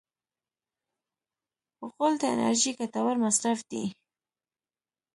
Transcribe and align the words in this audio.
غول 1.93 2.13
د 2.19 2.23
انرژۍ 2.33 2.71
ګټور 2.79 3.15
مصرف 3.25 3.59
دی. 3.71 3.85